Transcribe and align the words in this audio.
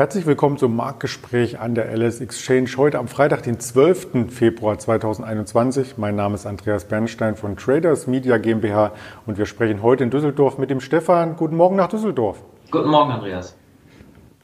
Herzlich 0.00 0.24
willkommen 0.24 0.56
zum 0.56 0.76
Marktgespräch 0.76 1.60
an 1.60 1.74
der 1.74 1.94
LS 1.94 2.22
Exchange 2.22 2.70
heute 2.78 2.98
am 2.98 3.06
Freitag, 3.06 3.42
den 3.42 3.60
12. 3.60 4.32
Februar 4.32 4.78
2021. 4.78 5.98
Mein 5.98 6.16
Name 6.16 6.36
ist 6.36 6.46
Andreas 6.46 6.86
Bernstein 6.86 7.36
von 7.36 7.54
Traders 7.54 8.06
Media 8.06 8.38
GmbH 8.38 8.92
und 9.26 9.36
wir 9.36 9.44
sprechen 9.44 9.82
heute 9.82 10.04
in 10.04 10.08
Düsseldorf 10.08 10.56
mit 10.56 10.70
dem 10.70 10.80
Stefan. 10.80 11.36
Guten 11.36 11.54
Morgen 11.54 11.76
nach 11.76 11.88
Düsseldorf. 11.88 12.42
Guten 12.70 12.88
Morgen, 12.88 13.10
Andreas. 13.10 13.58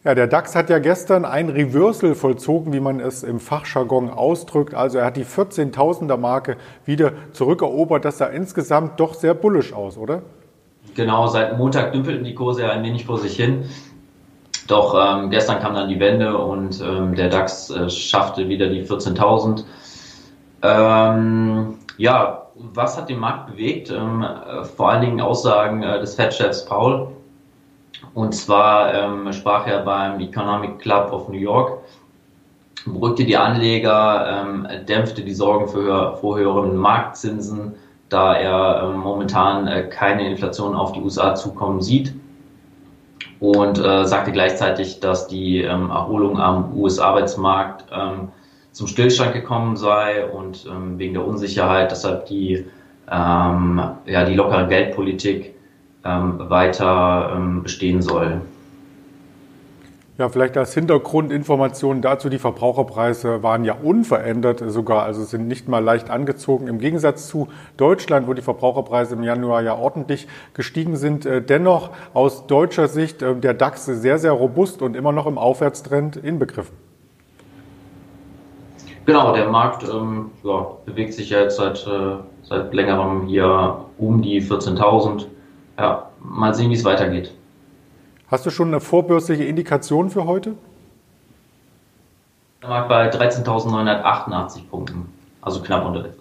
Ja, 0.04 0.14
der 0.14 0.26
DAX 0.26 0.54
hat 0.54 0.68
ja 0.68 0.78
gestern 0.78 1.24
ein 1.24 1.48
Reversal 1.48 2.14
vollzogen, 2.14 2.74
wie 2.74 2.80
man 2.80 3.00
es 3.00 3.22
im 3.22 3.40
Fachjargon 3.40 4.10
ausdrückt. 4.10 4.74
Also 4.74 4.98
er 4.98 5.06
hat 5.06 5.16
die 5.16 5.24
14.000er 5.24 6.18
Marke 6.18 6.58
wieder 6.84 7.12
zurückerobert. 7.32 8.04
Das 8.04 8.18
sah 8.18 8.26
insgesamt 8.26 9.00
doch 9.00 9.14
sehr 9.14 9.32
bullisch 9.32 9.72
aus, 9.72 9.96
oder? 9.96 10.20
Genau, 10.94 11.26
seit 11.28 11.56
Montag 11.56 11.94
dümpelten 11.94 12.24
die 12.24 12.34
Kurse 12.34 12.60
ja 12.60 12.72
ein 12.72 12.84
wenig 12.84 13.06
vor 13.06 13.16
sich 13.16 13.36
hin. 13.36 13.64
Doch 14.66 14.94
ähm, 14.98 15.30
gestern 15.30 15.60
kam 15.60 15.74
dann 15.74 15.88
die 15.88 16.00
Wende 16.00 16.36
und 16.36 16.80
ähm, 16.80 17.14
der 17.14 17.28
DAX 17.28 17.70
äh, 17.70 17.88
schaffte 17.88 18.48
wieder 18.48 18.68
die 18.68 18.84
14.000. 18.84 19.64
Ähm, 20.62 21.78
ja, 21.98 22.46
was 22.54 22.96
hat 22.96 23.08
den 23.08 23.20
Markt 23.20 23.48
bewegt? 23.48 23.90
Ähm, 23.90 24.22
äh, 24.22 24.64
vor 24.64 24.90
allen 24.90 25.02
Dingen 25.02 25.20
Aussagen 25.20 25.82
äh, 25.82 26.00
des 26.00 26.14
Fed-Chefs 26.14 26.64
Paul. 26.64 27.08
Und 28.14 28.34
zwar 28.34 28.92
ähm, 28.94 29.32
sprach 29.32 29.66
er 29.66 29.80
beim 29.80 30.20
Economic 30.20 30.78
Club 30.78 31.12
of 31.12 31.28
New 31.28 31.38
York, 31.38 31.78
beruhigte 32.84 33.24
die 33.24 33.36
Anleger, 33.36 34.44
ähm, 34.46 34.66
dämpfte 34.86 35.22
die 35.22 35.34
Sorgen 35.34 35.68
für, 35.68 36.16
vor 36.16 36.38
höheren 36.38 36.76
Marktzinsen, 36.76 37.74
da 38.08 38.34
er 38.34 38.90
momentan 38.90 39.66
äh, 39.66 39.84
keine 39.84 40.28
Inflation 40.28 40.74
auf 40.74 40.92
die 40.92 41.00
USA 41.00 41.34
zukommen 41.34 41.80
sieht 41.80 42.14
und 43.40 43.78
äh, 43.78 44.06
sagte 44.06 44.32
gleichzeitig, 44.32 45.00
dass 45.00 45.28
die 45.28 45.60
ähm, 45.62 45.90
Erholung 45.90 46.40
am 46.40 46.76
US-Arbeitsmarkt 46.76 47.84
ähm, 47.92 48.28
zum 48.72 48.86
Stillstand 48.86 49.32
gekommen 49.32 49.76
sei 49.76 50.26
und 50.26 50.66
ähm, 50.66 50.98
wegen 50.98 51.14
der 51.14 51.26
Unsicherheit 51.26 51.90
deshalb 51.90 52.26
die, 52.26 52.66
ähm, 53.10 53.80
ja, 54.06 54.24
die 54.24 54.34
lockere 54.34 54.66
Geldpolitik 54.68 55.54
ähm, 56.04 56.34
weiter 56.50 57.32
ähm, 57.34 57.62
bestehen 57.62 58.02
soll. 58.02 58.40
Ja, 60.18 60.30
vielleicht 60.30 60.56
als 60.56 60.72
Hintergrundinformation 60.72 62.00
dazu, 62.00 62.30
die 62.30 62.38
Verbraucherpreise 62.38 63.42
waren 63.42 63.64
ja 63.66 63.74
unverändert 63.74 64.62
sogar, 64.66 65.02
also 65.02 65.24
sind 65.24 65.46
nicht 65.46 65.68
mal 65.68 65.84
leicht 65.84 66.08
angezogen. 66.08 66.68
Im 66.68 66.78
Gegensatz 66.78 67.28
zu 67.28 67.48
Deutschland, 67.76 68.26
wo 68.26 68.32
die 68.32 68.40
Verbraucherpreise 68.40 69.14
im 69.14 69.22
Januar 69.22 69.62
ja 69.62 69.76
ordentlich 69.76 70.26
gestiegen 70.54 70.96
sind, 70.96 71.26
äh, 71.26 71.42
dennoch 71.42 71.90
aus 72.14 72.46
deutscher 72.46 72.88
Sicht 72.88 73.20
äh, 73.20 73.34
der 73.34 73.52
DAX 73.52 73.84
sehr, 73.84 74.18
sehr 74.18 74.32
robust 74.32 74.80
und 74.80 74.96
immer 74.96 75.12
noch 75.12 75.26
im 75.26 75.36
Aufwärtstrend 75.36 76.16
inbegriffen. 76.16 76.74
Genau, 79.04 79.34
der 79.34 79.50
Markt 79.50 79.84
ähm, 79.84 80.30
ja, 80.42 80.66
bewegt 80.86 81.12
sich 81.12 81.28
ja 81.28 81.40
jetzt 81.40 81.56
seit, 81.56 81.86
äh, 81.86 82.16
seit 82.42 82.72
längerem 82.72 83.26
hier 83.26 83.84
um 83.98 84.22
die 84.22 84.40
14.000. 84.40 85.26
Ja, 85.78 86.08
mal 86.20 86.54
sehen, 86.54 86.70
wie 86.70 86.74
es 86.74 86.84
weitergeht. 86.86 87.34
Hast 88.28 88.44
du 88.44 88.50
schon 88.50 88.68
eine 88.68 88.80
vorbörsliche 88.80 89.44
Indikation 89.44 90.10
für 90.10 90.24
heute? 90.24 90.54
Bei 92.60 93.10
13.988 93.10 94.68
Punkten, 94.68 95.12
also 95.40 95.62
knapp 95.62 95.86
unter 95.86 96.02
der 96.02 96.12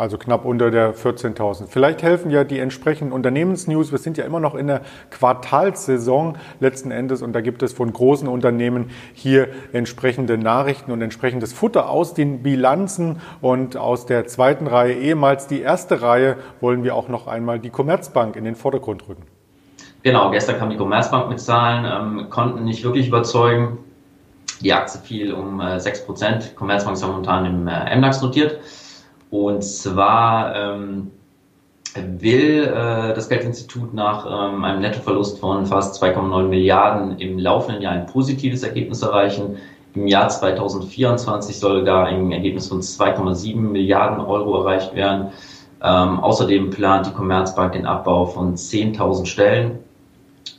also 0.00 0.16
knapp 0.16 0.46
unter 0.46 0.70
der 0.70 0.94
14.000. 0.94 1.66
Vielleicht 1.66 2.02
helfen 2.02 2.30
ja 2.30 2.42
die 2.42 2.58
entsprechenden 2.58 3.12
Unternehmensnews. 3.12 3.92
Wir 3.92 3.98
sind 3.98 4.16
ja 4.16 4.24
immer 4.24 4.40
noch 4.40 4.54
in 4.54 4.66
der 4.66 4.80
Quartalssaison 5.10 6.38
letzten 6.58 6.90
Endes 6.90 7.20
und 7.20 7.34
da 7.34 7.42
gibt 7.42 7.62
es 7.62 7.74
von 7.74 7.92
großen 7.92 8.26
Unternehmen 8.26 8.92
hier 9.12 9.48
entsprechende 9.74 10.38
Nachrichten 10.38 10.90
und 10.90 11.02
entsprechendes 11.02 11.52
Futter 11.52 11.90
aus 11.90 12.14
den 12.14 12.42
Bilanzen 12.42 13.20
und 13.42 13.76
aus 13.76 14.06
der 14.06 14.26
zweiten 14.26 14.66
Reihe, 14.66 14.94
ehemals 14.94 15.48
die 15.48 15.60
erste 15.60 16.00
Reihe, 16.00 16.38
wollen 16.62 16.82
wir 16.82 16.94
auch 16.94 17.08
noch 17.08 17.26
einmal 17.26 17.58
die 17.58 17.68
Commerzbank 17.68 18.36
in 18.36 18.44
den 18.44 18.56
Vordergrund 18.56 19.06
rücken. 19.06 19.26
Genau, 20.02 20.30
gestern 20.30 20.58
kam 20.58 20.70
die 20.70 20.76
Commerzbank 20.76 21.28
mit 21.28 21.40
Zahlen, 21.40 21.84
ähm, 21.84 22.30
konnten 22.30 22.64
nicht 22.64 22.82
wirklich 22.84 23.08
überzeugen. 23.08 23.78
Die 24.62 24.72
Aktie 24.72 25.00
fiel 25.00 25.32
um 25.32 25.60
äh, 25.60 25.76
6%. 25.76 26.54
Commerzbank 26.54 26.96
ist 26.96 27.06
momentan 27.06 27.44
im 27.44 27.68
äh, 27.68 27.96
MDAX 27.96 28.22
notiert. 28.22 28.60
Und 29.30 29.62
zwar 29.62 30.54
ähm, 30.56 31.10
will 31.96 32.64
äh, 32.64 33.14
das 33.14 33.28
Geldinstitut 33.28 33.92
nach 33.92 34.24
ähm, 34.26 34.64
einem 34.64 34.80
Nettoverlust 34.80 35.38
von 35.38 35.66
fast 35.66 36.02
2,9 36.02 36.44
Milliarden 36.44 37.18
im 37.18 37.38
laufenden 37.38 37.82
Jahr 37.82 37.92
ein 37.92 38.06
positives 38.06 38.62
Ergebnis 38.62 39.02
erreichen. 39.02 39.56
Im 39.94 40.06
Jahr 40.06 40.28
2024 40.28 41.58
soll 41.58 41.84
da 41.84 42.04
ein 42.04 42.32
Ergebnis 42.32 42.68
von 42.68 42.80
2,7 42.80 43.56
Milliarden 43.56 44.20
Euro 44.20 44.60
erreicht 44.60 44.94
werden. 44.94 45.28
Ähm, 45.82 46.20
außerdem 46.20 46.70
plant 46.70 47.06
die 47.06 47.12
Commerzbank 47.12 47.72
den 47.72 47.86
Abbau 47.86 48.26
von 48.26 48.54
10.000 48.54 49.26
Stellen 49.26 49.78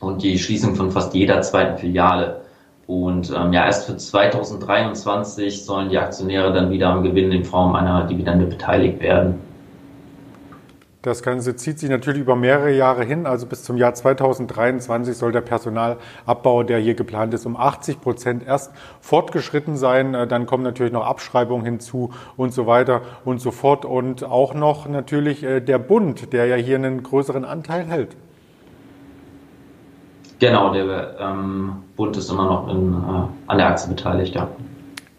und 0.02 0.22
die 0.22 0.38
Schließung 0.38 0.74
von 0.74 0.90
fast 0.90 1.14
jeder 1.14 1.40
zweiten 1.42 1.78
Filiale. 1.78 2.42
Und 2.86 3.30
ähm, 3.30 3.52
ja, 3.52 3.64
erst 3.64 3.86
für 3.86 3.96
2023 3.96 5.64
sollen 5.64 5.88
die 5.88 5.98
Aktionäre 5.98 6.52
dann 6.52 6.70
wieder 6.70 6.88
am 6.88 7.04
Gewinn 7.04 7.30
in 7.30 7.44
Form 7.44 7.74
einer 7.74 8.06
Dividende 8.06 8.46
beteiligt 8.46 9.00
werden. 9.00 9.40
Das 11.02 11.22
Ganze 11.22 11.56
zieht 11.56 11.80
sich 11.80 11.90
natürlich 11.90 12.20
über 12.20 12.36
mehrere 12.36 12.72
Jahre 12.72 13.04
hin. 13.04 13.26
Also 13.26 13.46
bis 13.46 13.64
zum 13.64 13.76
Jahr 13.76 13.94
2023 13.94 15.16
soll 15.16 15.32
der 15.32 15.40
Personalabbau, 15.40 16.62
der 16.64 16.78
hier 16.78 16.94
geplant 16.94 17.34
ist, 17.34 17.46
um 17.46 17.56
80 17.56 18.00
Prozent 18.00 18.46
erst 18.46 18.72
fortgeschritten 19.00 19.76
sein. 19.76 20.14
Äh, 20.14 20.26
dann 20.26 20.46
kommen 20.46 20.64
natürlich 20.64 20.92
noch 20.92 21.06
Abschreibungen 21.06 21.64
hinzu 21.64 22.10
und 22.36 22.52
so 22.52 22.66
weiter 22.66 23.02
und 23.24 23.40
so 23.40 23.52
fort. 23.52 23.84
Und 23.84 24.24
auch 24.24 24.54
noch 24.54 24.88
natürlich 24.88 25.44
äh, 25.44 25.60
der 25.60 25.78
Bund, 25.78 26.32
der 26.32 26.46
ja 26.46 26.56
hier 26.56 26.76
einen 26.76 27.04
größeren 27.04 27.44
Anteil 27.44 27.84
hält. 27.84 28.16
Genau, 30.42 30.72
der 30.72 31.20
ähm, 31.20 31.84
Bund 31.94 32.16
ist 32.16 32.28
immer 32.28 32.46
noch 32.46 32.68
in, 32.68 32.92
äh, 32.92 33.26
an 33.46 33.58
der 33.58 33.68
Aktie 33.68 33.88
beteiligt, 33.88 34.34
ja 34.34 34.48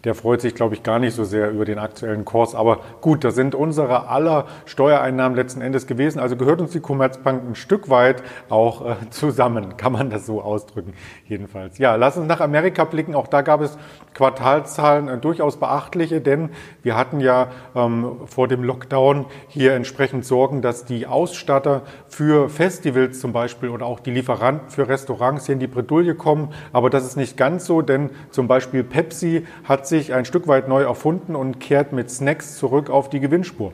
der 0.04 0.14
freut 0.14 0.40
sich, 0.40 0.54
glaube 0.54 0.74
ich, 0.74 0.82
gar 0.82 0.98
nicht 0.98 1.14
so 1.14 1.24
sehr 1.24 1.50
über 1.50 1.64
den 1.64 1.78
aktuellen 1.78 2.24
Kurs. 2.24 2.54
Aber 2.54 2.80
gut, 3.00 3.24
das 3.24 3.34
sind 3.34 3.54
unsere 3.54 4.08
aller 4.08 4.46
Steuereinnahmen 4.66 5.34
letzten 5.36 5.62
Endes 5.62 5.86
gewesen. 5.86 6.18
Also 6.18 6.36
gehört 6.36 6.60
uns 6.60 6.72
die 6.72 6.80
Commerzbank 6.80 7.42
ein 7.48 7.54
Stück 7.54 7.88
weit 7.88 8.22
auch 8.50 8.84
äh, 8.84 8.94
zusammen, 9.10 9.76
kann 9.76 9.92
man 9.92 10.10
das 10.10 10.26
so 10.26 10.42
ausdrücken, 10.42 10.92
jedenfalls. 11.26 11.78
Ja, 11.78 11.94
lass 11.96 12.16
uns 12.16 12.28
nach 12.28 12.40
Amerika 12.40 12.84
blicken. 12.84 13.14
Auch 13.14 13.26
da 13.26 13.42
gab 13.42 13.62
es 13.62 13.78
Quartalszahlen 14.12 15.08
äh, 15.08 15.18
durchaus 15.18 15.56
beachtliche, 15.56 16.20
denn 16.20 16.50
wir 16.82 16.96
hatten 16.96 17.20
ja 17.20 17.48
ähm, 17.74 18.20
vor 18.26 18.46
dem 18.46 18.62
Lockdown 18.62 19.26
hier 19.48 19.74
entsprechend 19.74 20.26
Sorgen, 20.26 20.60
dass 20.60 20.84
die 20.84 21.06
Ausstatter 21.06 21.82
für 22.08 22.48
Festivals 22.50 23.20
zum 23.20 23.32
Beispiel 23.32 23.70
oder 23.70 23.86
auch 23.86 24.00
die 24.00 24.10
Lieferanten 24.10 24.68
für 24.68 24.88
Restaurants 24.88 25.46
hier 25.46 25.54
in 25.54 25.60
die 25.60 25.66
Bredouille 25.66 26.14
kommen. 26.14 26.52
Aber 26.72 26.90
das 26.90 27.04
ist 27.04 27.16
nicht 27.16 27.36
ganz 27.36 27.64
so, 27.64 27.80
denn 27.80 28.10
zum 28.30 28.48
Beispiel 28.48 28.84
Pepsi 28.84 29.46
hat 29.64 29.86
sich 29.86 29.93
sich 29.94 30.12
ein 30.12 30.24
Stück 30.24 30.48
weit 30.48 30.68
neu 30.68 30.82
erfunden 30.82 31.36
und 31.36 31.60
kehrt 31.60 31.92
mit 31.92 32.10
Snacks 32.10 32.58
zurück 32.58 32.90
auf 32.90 33.08
die 33.10 33.20
Gewinnspur. 33.20 33.72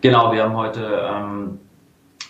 Genau, 0.00 0.32
wir 0.32 0.44
haben 0.44 0.56
heute 0.56 1.10
ähm, 1.12 1.58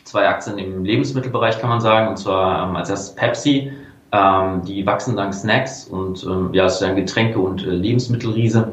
zwei 0.04 0.26
Aktien 0.26 0.56
im 0.56 0.84
Lebensmittelbereich, 0.84 1.60
kann 1.60 1.68
man 1.68 1.80
sagen. 1.80 2.08
Und 2.08 2.16
zwar 2.16 2.68
ähm, 2.68 2.76
als 2.76 2.88
erstes 2.88 3.14
Pepsi. 3.14 3.72
Ähm, 4.12 4.62
die 4.64 4.86
wachsen 4.86 5.16
dank 5.16 5.34
Snacks 5.34 5.84
und 5.84 6.24
ähm, 6.24 6.48
ja, 6.54 6.64
es 6.64 6.76
ist 6.76 6.82
ein 6.82 6.96
Getränke- 6.96 7.38
und 7.38 7.62
äh, 7.62 7.70
Lebensmittelriese. 7.70 8.72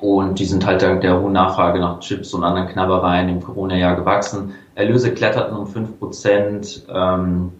Und 0.00 0.38
die 0.38 0.44
sind 0.44 0.64
halt 0.64 0.80
dank 0.80 1.00
der 1.00 1.20
hohen 1.20 1.32
Nachfrage 1.32 1.80
nach 1.80 1.98
Chips 1.98 2.32
und 2.32 2.44
anderen 2.44 2.68
Knabbereien 2.68 3.28
im 3.28 3.42
Corona-Jahr 3.42 3.96
gewachsen. 3.96 4.54
Erlöse 4.76 5.12
kletterten 5.12 5.56
um 5.56 5.66
5%. 5.66 6.82
Ähm, 6.88 7.52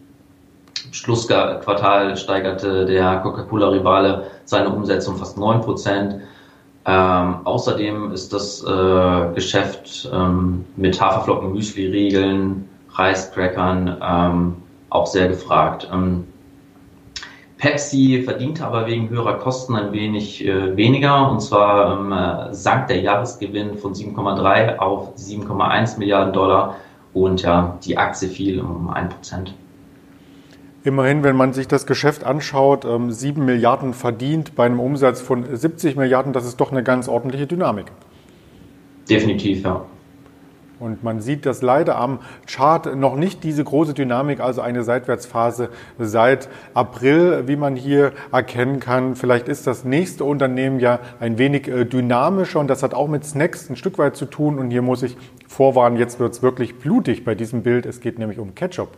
Schlussquartal 0.92 2.16
steigerte 2.16 2.86
der 2.86 3.18
Coca-Cola-Rivale 3.18 4.24
seine 4.44 4.70
Umsätze 4.70 5.10
um 5.10 5.16
fast 5.16 5.38
9 5.38 5.60
Prozent. 5.60 6.16
Ähm, 6.86 7.36
außerdem 7.44 8.12
ist 8.12 8.32
das 8.32 8.64
äh, 8.64 9.34
Geschäft 9.34 10.08
ähm, 10.12 10.64
mit 10.76 11.00
Haferflocken, 11.00 11.52
Müsli-Riegeln, 11.52 12.68
Reiscrackern 12.92 13.96
ähm, 14.02 14.56
auch 14.90 15.06
sehr 15.06 15.28
gefragt. 15.28 15.88
Ähm, 15.92 16.24
Pepsi 17.58 18.22
verdiente 18.24 18.64
aber 18.64 18.86
wegen 18.86 19.08
höherer 19.10 19.34
Kosten 19.34 19.74
ein 19.74 19.92
wenig 19.92 20.46
äh, 20.46 20.76
weniger 20.76 21.30
und 21.30 21.40
zwar 21.40 21.98
ähm, 21.98 22.12
äh, 22.12 22.54
sank 22.54 22.86
der 22.86 23.00
Jahresgewinn 23.00 23.76
von 23.76 23.94
7,3 23.94 24.78
auf 24.78 25.14
7,1 25.16 25.98
Milliarden 25.98 26.32
Dollar 26.32 26.76
und 27.12 27.42
ja, 27.42 27.76
die 27.84 27.98
Aktie 27.98 28.28
fiel 28.28 28.60
um 28.60 28.88
1 28.88 29.12
Prozent. 29.12 29.54
Immerhin, 30.88 31.22
wenn 31.22 31.36
man 31.36 31.52
sich 31.52 31.68
das 31.68 31.84
Geschäft 31.84 32.24
anschaut, 32.24 32.86
7 33.08 33.40
ähm, 33.40 33.44
Milliarden 33.44 33.92
verdient 33.92 34.56
bei 34.56 34.64
einem 34.64 34.80
Umsatz 34.80 35.20
von 35.20 35.44
70 35.54 35.96
Milliarden, 35.96 36.32
das 36.32 36.46
ist 36.46 36.58
doch 36.62 36.72
eine 36.72 36.82
ganz 36.82 37.08
ordentliche 37.08 37.46
Dynamik. 37.46 37.92
Definitiv, 39.06 39.64
ja. 39.64 39.84
Und 40.80 41.04
man 41.04 41.20
sieht, 41.20 41.44
dass 41.44 41.60
leider 41.60 41.98
am 41.98 42.20
Chart 42.46 42.96
noch 42.96 43.16
nicht 43.16 43.44
diese 43.44 43.64
große 43.64 43.92
Dynamik, 43.92 44.40
also 44.40 44.62
eine 44.62 44.82
Seitwärtsphase 44.82 45.68
seit 45.98 46.48
April, 46.72 47.42
wie 47.44 47.56
man 47.56 47.76
hier 47.76 48.12
erkennen 48.32 48.80
kann. 48.80 49.14
Vielleicht 49.14 49.46
ist 49.46 49.66
das 49.66 49.84
nächste 49.84 50.24
Unternehmen 50.24 50.80
ja 50.80 51.00
ein 51.20 51.36
wenig 51.36 51.68
äh, 51.68 51.84
dynamischer 51.84 52.60
und 52.60 52.68
das 52.68 52.82
hat 52.82 52.94
auch 52.94 53.08
mit 53.08 53.26
Snacks 53.26 53.68
ein 53.68 53.76
Stück 53.76 53.98
weit 53.98 54.16
zu 54.16 54.24
tun. 54.24 54.58
Und 54.58 54.70
hier 54.70 54.80
muss 54.80 55.02
ich 55.02 55.18
vorwarnen, 55.46 55.98
jetzt 55.98 56.18
wird 56.18 56.32
es 56.32 56.42
wirklich 56.42 56.78
blutig 56.78 57.26
bei 57.26 57.34
diesem 57.34 57.62
Bild. 57.62 57.84
Es 57.84 58.00
geht 58.00 58.18
nämlich 58.18 58.38
um 58.38 58.54
Ketchup. 58.54 58.88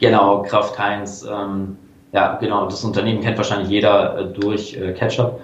Genau, 0.00 0.42
Kraft 0.42 0.78
Heinz. 0.78 1.26
Ähm, 1.28 1.76
ja, 2.12 2.36
genau, 2.36 2.66
das 2.66 2.84
Unternehmen 2.84 3.20
kennt 3.20 3.36
wahrscheinlich 3.36 3.68
jeder 3.68 4.18
äh, 4.18 4.24
durch 4.26 4.76
äh, 4.76 4.92
Ketchup. 4.92 5.40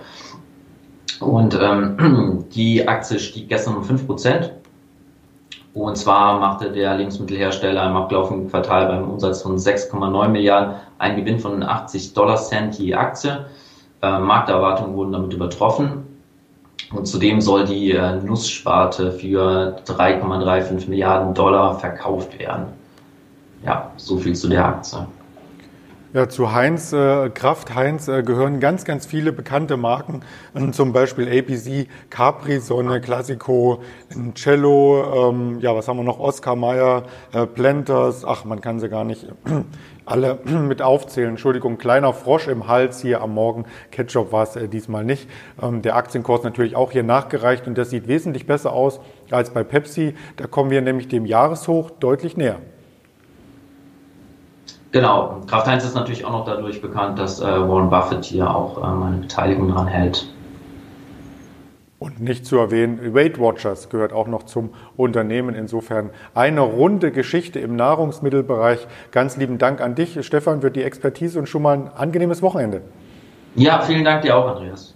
Und 1.21 1.59
ähm, 1.61 2.47
die 2.55 2.87
Aktie 2.87 3.19
stieg 3.19 3.49
gestern 3.49 3.77
um 3.77 3.85
5%. 3.85 4.51
Und 5.75 5.97
zwar 5.97 6.39
machte 6.39 6.71
der 6.71 6.97
Lebensmittelhersteller 6.97 7.87
im 7.87 7.97
abgelaufenen 7.97 8.51
Quartal 8.51 8.87
beim 8.87 9.11
Umsatz 9.11 9.43
von 9.43 9.57
6,9 9.57 10.29
Milliarden 10.29 10.75
einen 10.99 11.17
Gewinn 11.17 11.39
von 11.39 11.63
80 11.63 12.13
Dollar 12.13 12.37
Cent 12.37 12.79
je 12.79 12.95
Aktie. 12.95 13.47
Äh, 14.03 14.19
Markterwartungen 14.19 14.95
wurden 14.95 15.13
damit 15.13 15.33
übertroffen. 15.33 16.05
Und 16.93 17.07
zudem 17.07 17.41
soll 17.41 17.65
die 17.65 17.93
äh, 17.93 18.17
Nusssparte 18.17 19.13
für 19.13 19.77
3,35 19.87 20.91
Milliarden 20.91 21.33
Dollar 21.33 21.79
verkauft 21.79 22.39
werden. 22.39 22.82
Ja, 23.65 23.93
so 23.97 24.17
viel 24.17 24.35
zu 24.35 24.49
der 24.49 24.65
Aktie. 24.65 25.07
Ja, 26.15 26.29
zu 26.29 26.53
Heinz, 26.53 26.93
äh, 26.93 27.31
Kraft 27.31 27.75
Heinz 27.75 28.07
äh, 28.07 28.23
gehören 28.23 28.61
ganz, 28.61 28.85
ganz 28.85 29.07
viele 29.07 29.33
bekannte 29.33 29.79
Marken, 29.79 30.21
zum 30.73 30.93
Beispiel 30.93 31.27
APC, 31.27 31.89
Capri 32.11 32.61
Sonne, 32.61 33.01
Classico, 33.01 33.83
Cello, 34.35 35.31
ähm, 35.31 35.61
ja, 35.61 35.75
was 35.75 35.89
haben 35.89 35.97
wir 35.97 36.05
noch, 36.05 36.21
Oscar 36.21 36.55
Mayer, 36.55 37.05
äh, 37.33 37.47
Planters, 37.47 38.27
ach, 38.27 38.45
man 38.45 38.61
kann 38.61 38.79
sie 38.79 38.91
gar 38.91 39.05
nicht 39.05 39.27
alle 40.05 40.39
mit 40.45 40.83
aufzählen. 40.83 41.31
Entschuldigung, 41.31 41.79
kleiner 41.79 42.13
Frosch 42.13 42.47
im 42.47 42.69
Hals 42.69 43.01
hier 43.01 43.23
am 43.23 43.33
Morgen. 43.33 43.65
Ketchup 43.91 44.33
war 44.33 44.43
es 44.43 44.55
äh, 44.55 44.69
diesmal 44.69 45.05
nicht. 45.05 45.31
Ähm, 45.63 45.81
der 45.81 45.97
Aktienkurs 45.97 46.43
natürlich 46.43 46.77
auch 46.77 46.93
hier 46.93 47.05
nachgereicht 47.05 47.67
und 47.67 47.79
das 47.79 47.89
sieht 47.89 48.07
wesentlich 48.07 48.47
besser 48.47 48.75
aus 48.75 49.01
als 49.31 49.49
bei 49.49 49.65
Pepsi. 49.65 50.15
Da 50.37 50.47
kommen 50.47 50.71
wir 50.71 50.83
nämlich 50.83 51.09
dem 51.09 51.25
Jahreshoch 51.25 51.91
deutlich 51.91 52.37
näher. 52.37 52.59
Genau, 54.93 55.41
Kraft 55.47 55.67
Heinz 55.67 55.85
ist 55.85 55.95
natürlich 55.95 56.25
auch 56.27 56.33
noch 56.33 56.45
dadurch 56.45 56.83
bekannt, 56.83 57.19
dass 57.19 57.41
äh, 57.41 57.45
Warren 57.45 57.89
Buffett 57.89 58.27
hier 58.27 58.55
auch 58.55 58.77
ähm, 58.77 59.03
eine 59.03 59.17
Beteiligung 59.17 59.73
dran 59.73 59.87
hält. 59.87 60.27
Und 61.99 62.21
nicht 62.21 62.45
zu 62.45 62.59
erwähnen, 62.59 63.15
Weight 63.15 63.39
Watchers 63.39 63.89
gehört 63.89 64.13
auch 64.13 64.27
noch 64.27 64.43
zum 64.43 64.71
Unternehmen. 64.97 65.55
Insofern 65.55 66.11
eine 66.35 66.61
runde 66.61 67.11
Geschichte 67.11 67.59
im 67.59 67.75
Nahrungsmittelbereich. 67.77 68.87
Ganz 69.13 69.37
lieben 69.37 69.57
Dank 69.57 69.81
an 69.81 69.95
dich, 69.95 70.19
Stefan, 70.27 70.61
für 70.61 70.71
die 70.71 70.83
Expertise 70.83 71.39
und 71.39 71.49
schon 71.49 71.63
mal 71.63 71.75
ein 71.75 71.89
angenehmes 71.89 72.43
Wochenende. 72.43 72.83
Ja, 73.55 73.81
vielen 73.81 74.05
Dank 74.05 74.23
dir 74.23 74.37
auch, 74.37 74.49
Andreas. 74.49 74.95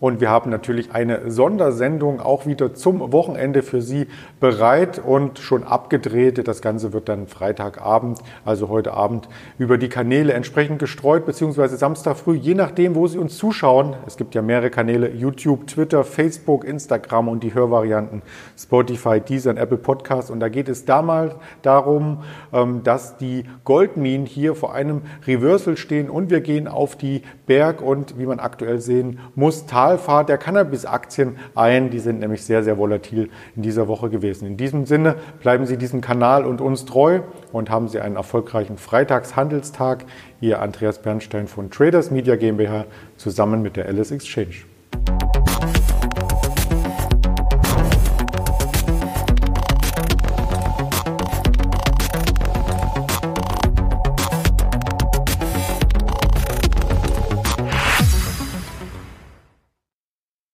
Und 0.00 0.22
wir 0.22 0.30
haben 0.30 0.50
natürlich 0.50 0.92
eine 0.92 1.30
Sondersendung 1.30 2.20
auch 2.20 2.46
wieder 2.46 2.72
zum 2.72 3.12
Wochenende 3.12 3.62
für 3.62 3.82
Sie 3.82 4.06
bereit 4.40 4.98
und 4.98 5.38
schon 5.38 5.62
abgedreht. 5.62 6.48
Das 6.48 6.62
Ganze 6.62 6.94
wird 6.94 7.10
dann 7.10 7.26
Freitagabend, 7.26 8.20
also 8.46 8.70
heute 8.70 8.94
Abend, 8.94 9.28
über 9.58 9.76
die 9.76 9.90
Kanäle 9.90 10.32
entsprechend 10.32 10.78
gestreut, 10.78 11.26
beziehungsweise 11.26 11.76
Samstag 11.76 12.16
früh, 12.16 12.34
je 12.34 12.54
nachdem, 12.54 12.94
wo 12.94 13.06
Sie 13.08 13.18
uns 13.18 13.36
zuschauen. 13.36 13.94
Es 14.06 14.16
gibt 14.16 14.34
ja 14.34 14.40
mehrere 14.40 14.70
Kanäle, 14.70 15.10
YouTube, 15.10 15.66
Twitter, 15.66 16.02
Facebook, 16.02 16.64
Instagram 16.64 17.28
und 17.28 17.42
die 17.42 17.52
Hörvarianten 17.52 18.22
Spotify, 18.58 19.20
Deezer 19.20 19.50
und 19.50 19.58
Apple 19.58 19.76
Podcasts. 19.76 20.30
Und 20.30 20.40
da 20.40 20.48
geht 20.48 20.70
es 20.70 20.86
damals 20.86 21.34
darum, 21.60 22.22
ähm, 22.54 22.82
dass 22.84 23.18
die 23.18 23.44
Goldminen 23.64 24.24
hier 24.24 24.54
vor 24.54 24.72
einem 24.72 25.02
Reversal 25.26 25.76
stehen 25.76 26.08
und 26.08 26.30
wir 26.30 26.40
gehen 26.40 26.68
auf 26.68 26.96
die 26.96 27.20
Berg- 27.44 27.82
und, 27.82 28.18
wie 28.18 28.24
man 28.24 28.40
aktuell 28.40 28.80
sehen 28.80 29.18
muss, 29.34 29.66
Tal 29.66 29.89
Talfahrt 29.90 30.28
der 30.28 30.38
Cannabis-Aktien 30.38 31.36
ein. 31.56 31.90
Die 31.90 31.98
sind 31.98 32.20
nämlich 32.20 32.44
sehr, 32.44 32.62
sehr 32.62 32.78
volatil 32.78 33.28
in 33.56 33.62
dieser 33.62 33.88
Woche 33.88 34.08
gewesen. 34.08 34.46
In 34.46 34.56
diesem 34.56 34.86
Sinne 34.86 35.16
bleiben 35.40 35.66
Sie 35.66 35.76
diesem 35.76 36.00
Kanal 36.00 36.46
und 36.46 36.60
uns 36.60 36.84
treu 36.84 37.22
und 37.50 37.70
haben 37.70 37.88
Sie 37.88 37.98
einen 37.98 38.14
erfolgreichen 38.14 38.78
Freitagshandelstag. 38.78 40.04
Ihr 40.40 40.62
Andreas 40.62 41.02
Bernstein 41.02 41.48
von 41.48 41.70
Traders 41.70 42.12
Media 42.12 42.36
GmbH 42.36 42.84
zusammen 43.16 43.62
mit 43.62 43.76
der 43.76 43.86
Alice 43.86 44.12
Exchange. 44.12 44.64